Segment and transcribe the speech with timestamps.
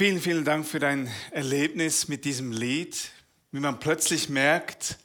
[0.00, 3.10] Vielen, vielen Dank für dein Erlebnis mit diesem Lied,
[3.52, 4.96] wie man plötzlich merkt,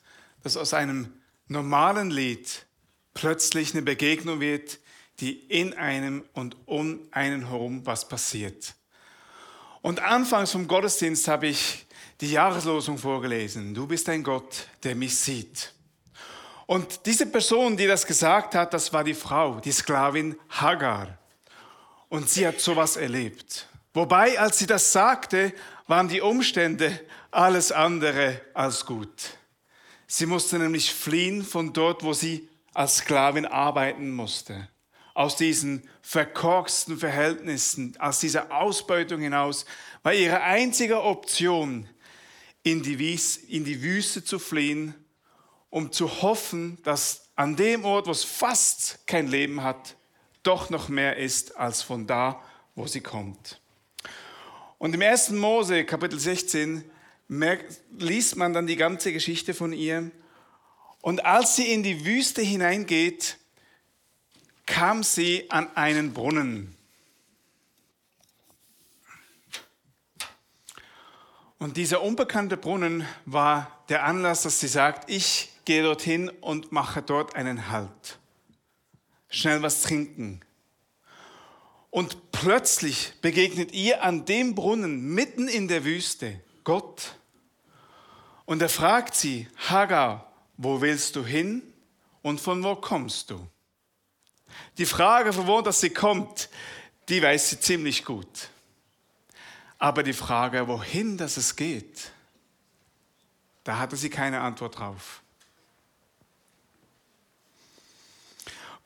[0.41, 1.11] dass aus einem
[1.49, 2.65] normalen Lied
[3.13, 4.79] plötzlich eine Begegnung wird,
[5.19, 8.73] die in einem und um einen herum was passiert.
[9.81, 11.85] Und anfangs vom Gottesdienst habe ich
[12.21, 13.73] die Jahreslosung vorgelesen.
[13.73, 15.73] Du bist ein Gott, der mich sieht.
[16.67, 21.17] Und diese Person, die das gesagt hat, das war die Frau, die Sklavin Hagar.
[22.07, 23.67] Und sie hat sowas erlebt.
[23.95, 25.53] Wobei, als sie das sagte,
[25.87, 26.99] waren die Umstände
[27.31, 29.37] alles andere als gut.
[30.05, 34.67] Sie musste nämlich fliehen von dort, wo sie als Sklavin arbeiten musste.
[35.13, 39.65] Aus diesen verkorksten Verhältnissen, aus dieser Ausbeutung hinaus,
[40.03, 41.87] war ihre einzige Option,
[42.63, 44.93] in die, Wüste zu fliehen,
[45.69, 49.95] um zu hoffen, dass an dem Ort, wo es fast kein Leben hat,
[50.43, 52.41] doch noch mehr ist als von da,
[52.73, 53.61] wo sie kommt.
[54.77, 55.31] Und im 1.
[55.31, 56.83] Mose, Kapitel 16,
[57.27, 60.11] merkt, liest man dann die ganze Geschichte von ihr.
[61.01, 63.37] Und als sie in die Wüste hineingeht,
[64.65, 66.75] kam sie an einen Brunnen.
[71.57, 77.01] Und dieser unbekannte Brunnen war der Anlass, dass sie sagt, ich gehe dorthin und mache
[77.01, 78.19] dort einen Halt.
[79.29, 80.41] Schnell was trinken.
[81.89, 87.15] Und plötzlich begegnet ihr an dem Brunnen mitten in der Wüste Gott.
[88.45, 91.61] Und er fragt sie, Hagar, wo willst du hin
[92.21, 93.47] und von wo kommst du?
[94.77, 96.49] Die Frage, von wo das sie kommt,
[97.09, 98.49] die weiß sie ziemlich gut.
[99.77, 102.11] Aber die Frage, wohin das es geht,
[103.63, 105.21] da hatte sie keine Antwort drauf.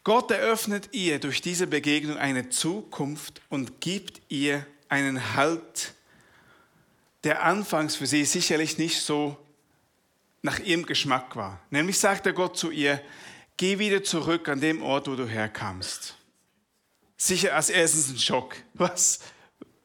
[0.03, 5.94] Gott eröffnet ihr durch diese Begegnung eine Zukunft und gibt ihr einen Halt,
[7.23, 9.38] der anfangs für sie sicherlich nicht so
[10.42, 11.60] nach ihrem Geschmack war.
[11.70, 13.02] Nämlich sagte Gott zu ihr,
[13.58, 16.16] geh wieder zurück an dem Ort, wo du herkamst.
[17.17, 18.55] Sicher als erstes ein Schock.
[18.73, 19.20] Was?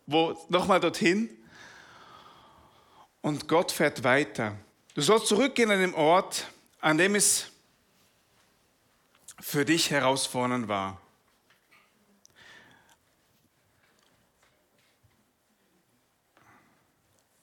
[0.07, 0.39] Wo?
[0.49, 1.29] Nochmal dorthin?
[3.21, 4.57] Und Gott fährt weiter.
[4.95, 6.47] Du sollst zurückgehen an den Ort,
[6.81, 7.51] an dem es
[9.47, 10.99] für dich herausfordernd war.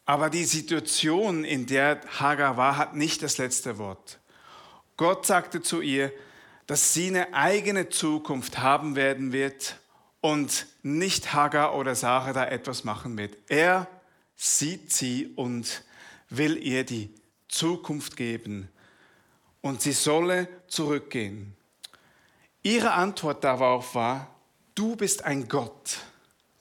[0.05, 4.19] Aber die Situation, in der Hagar war, hat nicht das letzte Wort.
[4.97, 6.11] Gott sagte zu ihr,
[6.65, 9.79] dass sie eine eigene Zukunft haben werden wird
[10.21, 13.37] und nicht Hagar oder Sarah da etwas machen wird.
[13.47, 13.87] Er
[14.35, 15.83] sieht sie und
[16.29, 17.13] will ihr die
[17.47, 18.69] Zukunft geben
[19.61, 21.55] und sie solle zurückgehen.
[22.63, 24.35] Ihre Antwort darauf war,
[24.75, 25.99] du bist ein Gott,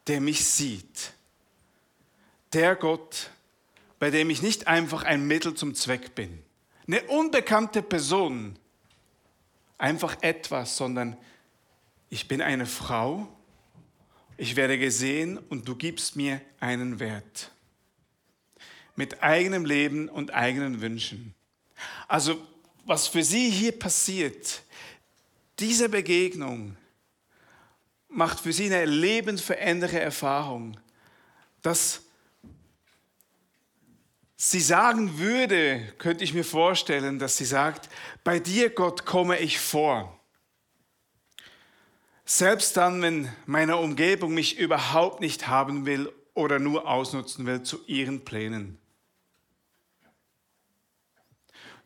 [0.07, 1.13] der mich sieht.
[2.53, 3.31] Der Gott,
[3.99, 6.43] bei dem ich nicht einfach ein Mittel zum Zweck bin.
[6.87, 8.59] Eine unbekannte Person,
[9.79, 11.17] einfach etwas, sondern
[12.09, 13.29] ich bin eine Frau,
[14.37, 17.53] ich werde gesehen und du gibst mir einen Wert.
[18.97, 21.35] Mit eigenem Leben und eigenen Wünschen.
[22.09, 22.41] Also
[22.85, 24.63] was für sie hier passiert,
[25.61, 26.77] diese Begegnung
[28.09, 30.79] macht für sie eine lebensverändernde Erfahrung,
[31.63, 32.03] dass
[34.37, 37.89] sie sagen würde, könnte ich mir vorstellen, dass sie sagt,
[38.25, 40.19] bei dir Gott komme ich vor.
[42.25, 47.85] Selbst dann, wenn meine Umgebung mich überhaupt nicht haben will oder nur ausnutzen will zu
[47.87, 48.79] ihren Plänen.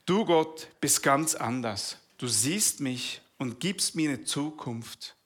[0.07, 1.99] Du Gott bist ganz anders.
[2.19, 5.17] Du siehst mich und gibst mir eine Zukunft,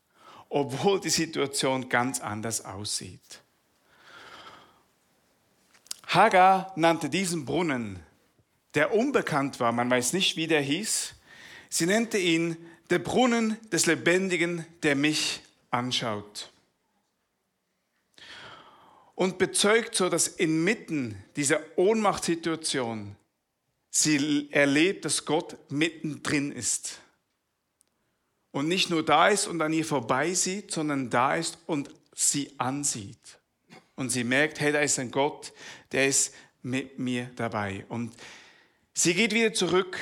[0.49, 3.43] obwohl die Situation ganz anders aussieht.
[6.09, 8.01] Hagar nannte diesen Brunnen,
[8.75, 11.15] der unbekannt war, man weiß nicht, wie der hieß,
[11.69, 12.57] sie nannte ihn
[12.91, 15.41] der Brunnen des Lebendigen, der mich
[15.71, 16.51] anschaut.
[19.15, 23.15] Und bezeugt so, dass inmitten dieser Ohnmachtssituation
[23.91, 26.99] sie erlebt, dass Gott mittendrin ist
[28.59, 33.39] und nicht nur da ist und an ihr vorbeisieht, sondern da ist und sie ansieht.
[33.95, 35.53] Und sie merkt, hey, da ist ein Gott,
[35.93, 37.85] der ist mit mir dabei.
[37.89, 38.13] Und
[38.95, 39.97] sie geht wieder zurück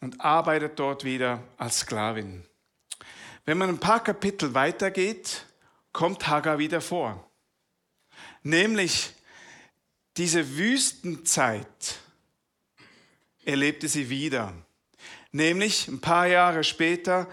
[0.00, 2.42] und arbeitet dort wieder als Sklavin.
[3.44, 5.44] Wenn man ein paar Kapitel weitergeht,
[5.92, 7.30] kommt Hagar wieder vor.
[8.42, 9.12] Nämlich
[10.16, 11.98] diese Wüstenzeit
[13.44, 14.54] erlebte sie wieder.
[15.32, 17.26] Nämlich ein paar Jahre später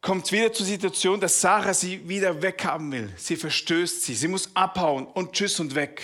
[0.00, 3.12] kommt wieder zur Situation, dass Sarah sie wieder weghaben will.
[3.16, 4.14] Sie verstößt sie.
[4.14, 6.02] Sie muss abhauen und tschüss und weg.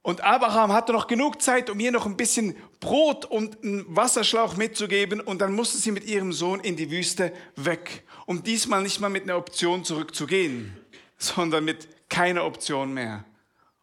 [0.00, 4.56] Und Abraham hatte noch genug Zeit, um ihr noch ein bisschen Brot und einen Wasserschlauch
[4.56, 5.20] mitzugeben.
[5.20, 8.04] Und dann musste sie mit ihrem Sohn in die Wüste weg.
[8.24, 10.76] Um diesmal nicht mal mit einer Option zurückzugehen,
[11.18, 13.24] sondern mit keiner Option mehr.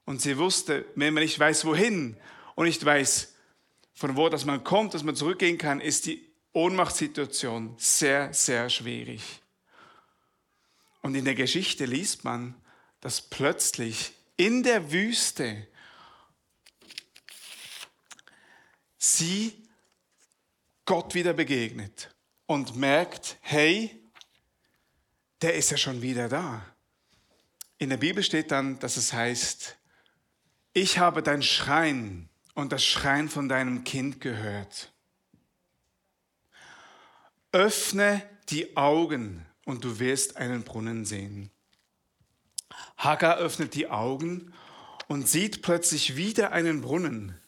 [0.06, 2.18] Und sie wusste, wenn man nicht weiß, wohin
[2.56, 3.33] und nicht weiß,
[4.04, 9.42] von wo dass man kommt, dass man zurückgehen kann, ist die Ohnmachtssituation sehr, sehr schwierig.
[11.02, 12.54] Und in der Geschichte liest man,
[13.00, 15.70] dass plötzlich in der Wüste
[18.98, 19.54] sie
[20.84, 22.14] Gott wieder begegnet
[22.46, 24.04] und merkt, hey,
[25.42, 26.66] der ist ja schon wieder da.
[27.78, 29.78] In der Bibel steht dann, dass es heißt,
[30.74, 34.92] ich habe dein Schreien und das Schreien von deinem Kind gehört.
[37.52, 41.52] Öffne die Augen und du wirst einen Brunnen sehen.
[42.98, 44.54] Hagar öffnet die Augen
[45.08, 47.40] und sieht plötzlich wieder einen Brunnen.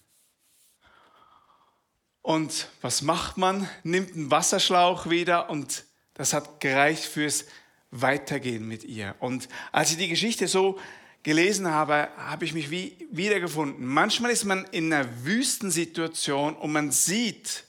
[2.22, 3.70] Und was macht man?
[3.84, 5.86] Nimmt einen Wasserschlauch wieder und
[6.16, 7.46] das hat gereicht fürs
[7.92, 9.16] Weitergehen mit ihr.
[9.20, 10.80] Und als ich die Geschichte so
[11.26, 13.84] gelesen habe, habe ich mich wie wiedergefunden.
[13.84, 17.64] Manchmal ist man in einer Wüstensituation und man sieht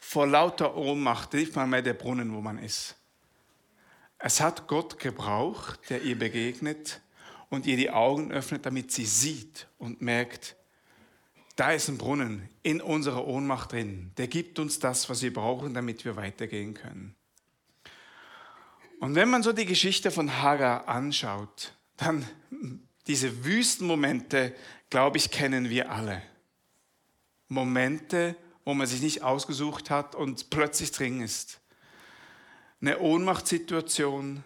[0.00, 2.96] vor lauter Ohnmacht nicht mal mehr der Brunnen, wo man ist.
[4.18, 7.00] Es hat Gott gebraucht, der ihr begegnet
[7.50, 10.56] und ihr die Augen öffnet, damit sie sieht und merkt,
[11.54, 14.10] da ist ein Brunnen in unserer Ohnmacht drin.
[14.16, 17.14] Der gibt uns das, was wir brauchen, damit wir weitergehen können.
[18.98, 22.26] Und wenn man so die Geschichte von Hagar anschaut, dann
[23.08, 24.54] diese Wüstenmomente,
[24.90, 26.22] glaube ich, kennen wir alle.
[27.48, 31.58] Momente, wo man sich nicht ausgesucht hat und plötzlich drin ist.
[32.82, 34.44] Eine Ohnmachtssituation,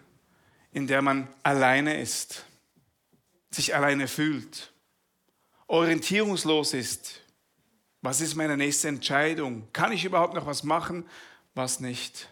[0.71, 2.45] in der man alleine ist,
[3.51, 4.71] sich alleine fühlt,
[5.67, 7.19] orientierungslos ist.
[8.01, 9.67] Was ist meine nächste Entscheidung?
[9.73, 11.05] Kann ich überhaupt noch was machen?
[11.53, 12.29] Was nicht?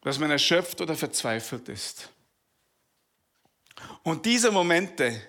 [0.00, 2.08] Dass man erschöpft oder verzweifelt ist.
[4.02, 5.20] Und diese Momente,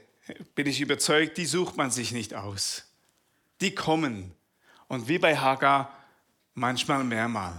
[0.56, 2.84] bin ich überzeugt, die sucht man sich nicht aus.
[3.62, 4.34] Die kommen.
[4.88, 5.96] Und wie bei Hagar,
[6.54, 7.54] manchmal mehrmal.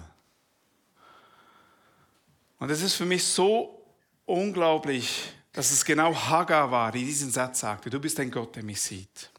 [2.59, 3.85] Und es ist für mich so
[4.25, 8.65] unglaublich, dass es genau Hagar war, die diesen Satz sagte, du bist ein Gott, der
[8.65, 9.31] mich sieht.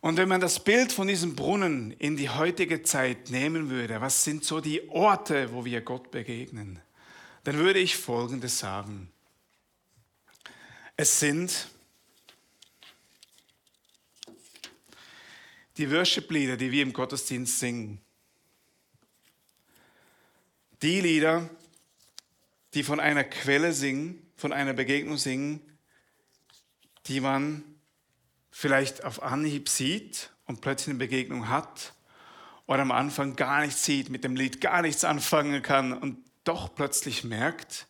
[0.00, 4.24] Und wenn man das Bild von diesem Brunnen in die heutige Zeit nehmen würde, was
[4.24, 6.80] sind so die Orte, wo wir Gott begegnen,
[7.44, 9.12] dann würde ich Folgendes sagen.
[10.96, 11.68] Es sind
[15.78, 18.00] die Worship-Lieder, die wir im Gottesdienst singen.
[20.82, 21.48] Die Lieder,
[22.74, 25.60] die von einer Quelle singen, von einer Begegnung singen,
[27.06, 27.64] die man
[28.50, 31.94] vielleicht auf Anhieb sieht und plötzlich eine Begegnung hat
[32.66, 36.74] oder am Anfang gar nichts sieht, mit dem Lied gar nichts anfangen kann und doch
[36.74, 37.86] plötzlich merkt,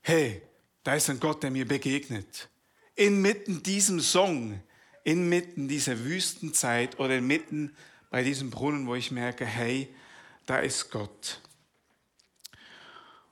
[0.00, 0.42] hey,
[0.82, 2.48] da ist ein Gott, der mir begegnet.
[2.94, 4.60] Inmitten diesem Song,
[5.04, 7.74] inmitten dieser Wüstenzeit oder inmitten
[8.10, 9.94] bei diesem Brunnen, wo ich merke, hey,
[10.46, 11.40] da ist Gott.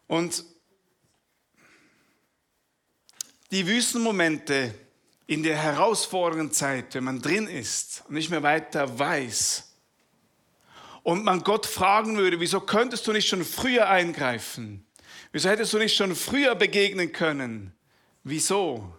[0.07, 0.45] Und
[3.51, 4.75] die Wüstenmomente
[5.27, 9.67] in der herausfordernden Zeit, wenn man drin ist und nicht mehr weiter weiß,
[11.03, 14.87] und man Gott fragen würde, wieso könntest du nicht schon früher eingreifen?
[15.33, 17.73] Wieso hättest du nicht schon früher begegnen können?
[18.25, 18.93] Wieso?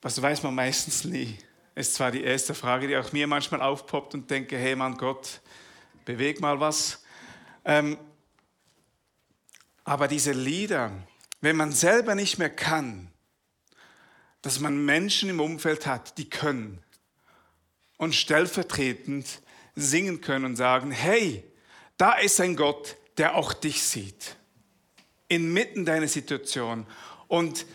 [0.00, 1.36] Das weiß man meistens nie.
[1.74, 5.40] Ist zwar die erste Frage, die auch mir manchmal aufpoppt und denke, hey Mann Gott,
[6.04, 7.02] beweg mal was.
[7.64, 7.98] Ähm,
[9.84, 10.92] aber diese Lieder,
[11.40, 13.10] wenn man selber nicht mehr kann,
[14.40, 16.82] dass man Menschen im Umfeld hat, die können
[17.98, 19.42] und stellvertretend
[19.74, 21.44] singen können und sagen, hey,
[21.96, 24.36] da ist ein Gott, der auch dich sieht,
[25.28, 26.86] inmitten deiner Situation.
[27.28, 27.66] Und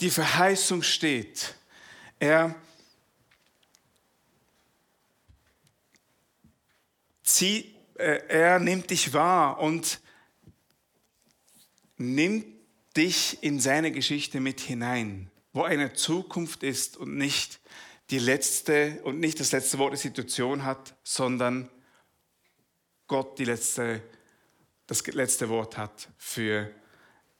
[0.00, 1.54] die Verheißung steht,
[2.18, 2.54] er
[7.22, 10.00] zieht, äh, er nimmt dich wahr und
[11.96, 12.46] nimmt
[12.96, 17.60] dich in seine Geschichte mit hinein, wo eine Zukunft ist und nicht
[18.10, 21.68] die letzte und nicht das letzte Wort der Situation hat, sondern
[23.06, 24.02] Gott die letzte
[24.88, 26.70] das letzte Wort hat für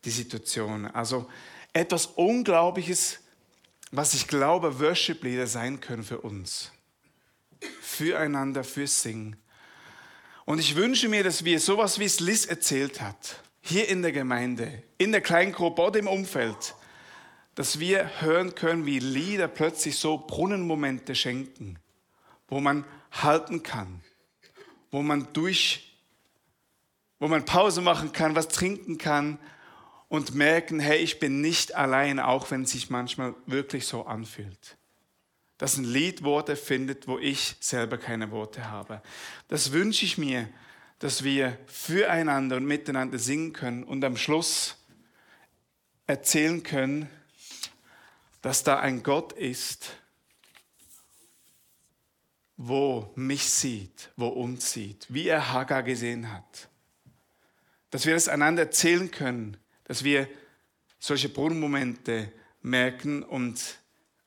[0.04, 0.86] die Situation.
[0.86, 1.28] Also
[1.72, 3.18] etwas Unglaubliches,
[3.90, 6.70] was ich glaube, Worship-Lieder sein können für uns.
[7.80, 9.36] Füreinander, für Singen.
[10.44, 14.12] Und ich wünsche mir, dass wir sowas, wie es Liz erzählt hat, hier in der
[14.12, 16.74] Gemeinde, in der kleinen Gruppe oder im Umfeld,
[17.54, 21.78] dass wir hören können, wie Lieder plötzlich so Brunnenmomente schenken,
[22.46, 24.02] wo man halten kann,
[24.90, 25.87] wo man durch,
[27.18, 29.38] wo man Pause machen kann, was trinken kann
[30.08, 34.76] und merken, hey, ich bin nicht allein, auch wenn es sich manchmal wirklich so anfühlt.
[35.58, 39.02] Dass ein Lied Worte findet, wo ich selber keine Worte habe.
[39.48, 40.48] Das wünsche ich mir,
[40.98, 44.76] dass wir füreinander und miteinander singen können und am Schluss
[46.06, 47.08] erzählen können,
[48.40, 49.90] dass da ein Gott ist,
[52.56, 56.68] wo mich sieht, wo uns sieht, wie er Hagar gesehen hat.
[57.90, 60.28] Dass wir das einander erzählen können, dass wir
[60.98, 63.78] solche Brunnenmomente merken und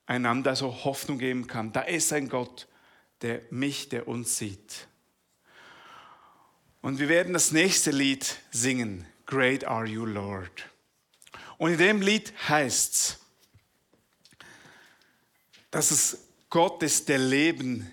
[0.05, 1.71] einander so Hoffnung geben kann.
[1.71, 2.67] Da ist ein Gott,
[3.21, 4.87] der mich, der uns sieht.
[6.81, 9.05] Und wir werden das nächste Lied singen.
[9.25, 10.67] Great are you, Lord.
[11.57, 13.19] Und in dem Lied heißt es,
[15.69, 16.17] dass es
[16.49, 17.89] Gott ist, der Leben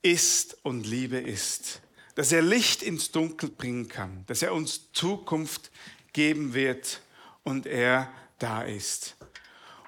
[0.00, 1.82] ist und Liebe ist.
[2.20, 4.24] Dass er Licht ins Dunkel bringen kann.
[4.26, 5.70] Dass er uns Zukunft
[6.12, 7.00] geben wird
[7.44, 9.16] und er da ist.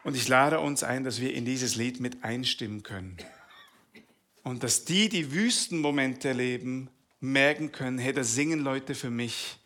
[0.03, 3.19] Und ich lade uns ein, dass wir in dieses Lied mit einstimmen können.
[4.45, 6.89] Und dass die, die Wüstenmomente erleben,
[7.21, 9.59] merken können, hey, da singen Leute für mich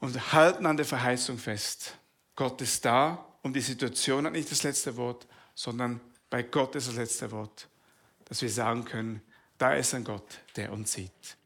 [0.00, 1.98] und halten an der Verheißung fest.
[2.36, 6.88] Gott ist da und die Situation hat nicht das letzte Wort, sondern bei Gott ist
[6.88, 7.68] das letzte Wort,
[8.24, 9.20] dass wir sagen können,
[9.58, 11.36] da ist ein Gott, der uns sieht.